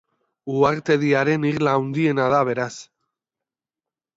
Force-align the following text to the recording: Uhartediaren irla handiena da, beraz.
Uhartediaren 0.53 1.45
irla 1.49 1.75
handiena 1.81 2.27
da, 2.35 2.41
beraz. 2.51 2.73